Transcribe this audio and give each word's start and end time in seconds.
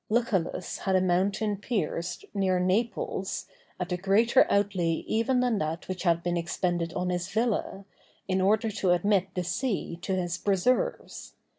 Lucullus 0.09 0.79
had 0.79 0.95
a 0.95 0.99
mountain 0.99 1.57
pierced 1.57 2.25
near 2.33 2.59
Naples, 2.59 3.45
at 3.79 3.91
a 3.91 3.97
greater 3.97 4.47
outlay 4.49 5.03
even 5.05 5.41
than 5.41 5.59
that 5.59 5.87
which 5.87 6.01
had 6.01 6.23
been 6.23 6.37
expended 6.37 6.91
on 6.93 7.11
his 7.11 7.27
villa, 7.29 7.85
in 8.27 8.41
order 8.41 8.71
to 8.71 8.89
admit 8.93 9.27
the 9.35 9.43
sea 9.43 9.95
to 10.01 10.15
his 10.15 10.39
preserves. 10.39 11.33